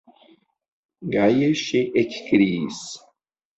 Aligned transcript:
Gaje 1.17 1.51
ŝi 1.61 1.83
ekkriis: 2.05 2.83